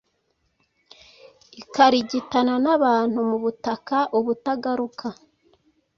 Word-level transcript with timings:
ikarigitana 1.61 2.53
n’abantu 2.63 3.17
mu 3.29 3.37
butaka 3.43 3.97
ubutagaruka. 4.17 5.07